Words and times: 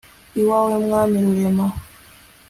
iwawe, 0.39 0.75
mwami 0.85 1.17
rurema 1.23 1.65